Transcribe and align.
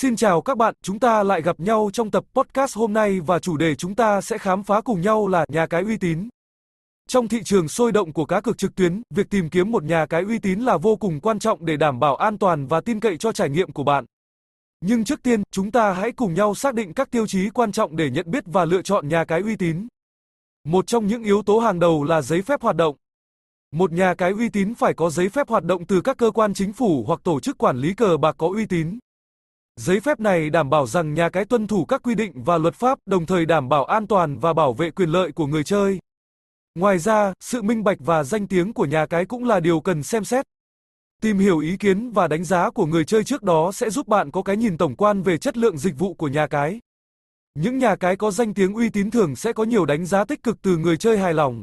Xin 0.00 0.16
chào 0.16 0.42
các 0.42 0.56
bạn, 0.56 0.74
chúng 0.82 0.98
ta 0.98 1.22
lại 1.22 1.42
gặp 1.42 1.60
nhau 1.60 1.90
trong 1.92 2.10
tập 2.10 2.24
podcast 2.34 2.76
hôm 2.76 2.92
nay 2.92 3.20
và 3.20 3.38
chủ 3.38 3.56
đề 3.56 3.74
chúng 3.74 3.94
ta 3.94 4.20
sẽ 4.20 4.38
khám 4.38 4.62
phá 4.62 4.80
cùng 4.80 5.00
nhau 5.00 5.28
là 5.28 5.44
nhà 5.48 5.66
cái 5.66 5.82
uy 5.82 5.96
tín. 5.96 6.28
Trong 7.08 7.28
thị 7.28 7.42
trường 7.44 7.68
sôi 7.68 7.92
động 7.92 8.12
của 8.12 8.24
cá 8.24 8.40
cược 8.40 8.58
trực 8.58 8.74
tuyến, 8.74 9.02
việc 9.10 9.30
tìm 9.30 9.50
kiếm 9.50 9.70
một 9.70 9.82
nhà 9.82 10.06
cái 10.06 10.22
uy 10.22 10.38
tín 10.38 10.60
là 10.60 10.76
vô 10.76 10.96
cùng 10.96 11.20
quan 11.20 11.38
trọng 11.38 11.66
để 11.66 11.76
đảm 11.76 12.00
bảo 12.00 12.16
an 12.16 12.38
toàn 12.38 12.66
và 12.66 12.80
tin 12.80 13.00
cậy 13.00 13.16
cho 13.16 13.32
trải 13.32 13.50
nghiệm 13.50 13.72
của 13.72 13.82
bạn. 13.82 14.04
Nhưng 14.80 15.04
trước 15.04 15.22
tiên, 15.22 15.42
chúng 15.50 15.70
ta 15.70 15.92
hãy 15.92 16.12
cùng 16.12 16.34
nhau 16.34 16.54
xác 16.54 16.74
định 16.74 16.94
các 16.94 17.10
tiêu 17.10 17.26
chí 17.26 17.50
quan 17.50 17.72
trọng 17.72 17.96
để 17.96 18.10
nhận 18.10 18.30
biết 18.30 18.44
và 18.46 18.64
lựa 18.64 18.82
chọn 18.82 19.08
nhà 19.08 19.24
cái 19.24 19.40
uy 19.40 19.56
tín. 19.56 19.88
Một 20.64 20.86
trong 20.86 21.06
những 21.06 21.22
yếu 21.22 21.42
tố 21.42 21.58
hàng 21.58 21.78
đầu 21.78 22.04
là 22.04 22.22
giấy 22.22 22.42
phép 22.42 22.62
hoạt 22.62 22.76
động. 22.76 22.96
Một 23.72 23.92
nhà 23.92 24.14
cái 24.14 24.32
uy 24.32 24.48
tín 24.48 24.74
phải 24.74 24.94
có 24.94 25.10
giấy 25.10 25.28
phép 25.28 25.48
hoạt 25.48 25.64
động 25.64 25.86
từ 25.86 26.00
các 26.00 26.16
cơ 26.16 26.30
quan 26.30 26.54
chính 26.54 26.72
phủ 26.72 27.04
hoặc 27.06 27.20
tổ 27.24 27.40
chức 27.40 27.58
quản 27.58 27.76
lý 27.76 27.94
cờ 27.94 28.16
bạc 28.16 28.34
có 28.38 28.46
uy 28.46 28.66
tín. 28.66 28.98
Giấy 29.78 30.00
phép 30.00 30.20
này 30.20 30.50
đảm 30.50 30.70
bảo 30.70 30.86
rằng 30.86 31.14
nhà 31.14 31.28
cái 31.28 31.44
tuân 31.44 31.66
thủ 31.66 31.84
các 31.84 32.02
quy 32.02 32.14
định 32.14 32.32
và 32.34 32.58
luật 32.58 32.74
pháp, 32.74 32.98
đồng 33.06 33.26
thời 33.26 33.46
đảm 33.46 33.68
bảo 33.68 33.84
an 33.84 34.06
toàn 34.06 34.38
và 34.38 34.52
bảo 34.52 34.72
vệ 34.72 34.90
quyền 34.90 35.08
lợi 35.08 35.32
của 35.32 35.46
người 35.46 35.64
chơi. 35.64 35.98
Ngoài 36.74 36.98
ra, 36.98 37.32
sự 37.40 37.62
minh 37.62 37.84
bạch 37.84 37.98
và 38.00 38.24
danh 38.24 38.46
tiếng 38.46 38.72
của 38.72 38.84
nhà 38.84 39.06
cái 39.06 39.24
cũng 39.24 39.44
là 39.44 39.60
điều 39.60 39.80
cần 39.80 40.02
xem 40.02 40.24
xét. 40.24 40.46
Tìm 41.22 41.38
hiểu 41.38 41.58
ý 41.58 41.76
kiến 41.76 42.10
và 42.10 42.28
đánh 42.28 42.44
giá 42.44 42.70
của 42.70 42.86
người 42.86 43.04
chơi 43.04 43.24
trước 43.24 43.42
đó 43.42 43.72
sẽ 43.72 43.90
giúp 43.90 44.08
bạn 44.08 44.30
có 44.30 44.42
cái 44.42 44.56
nhìn 44.56 44.78
tổng 44.78 44.96
quan 44.96 45.22
về 45.22 45.38
chất 45.38 45.56
lượng 45.56 45.78
dịch 45.78 45.98
vụ 45.98 46.14
của 46.14 46.28
nhà 46.28 46.46
cái. 46.46 46.80
Những 47.54 47.78
nhà 47.78 47.96
cái 47.96 48.16
có 48.16 48.30
danh 48.30 48.54
tiếng 48.54 48.74
uy 48.74 48.88
tín 48.88 49.10
thường 49.10 49.36
sẽ 49.36 49.52
có 49.52 49.64
nhiều 49.64 49.84
đánh 49.84 50.06
giá 50.06 50.24
tích 50.24 50.42
cực 50.42 50.62
từ 50.62 50.76
người 50.76 50.96
chơi 50.96 51.18
hài 51.18 51.34
lòng. 51.34 51.62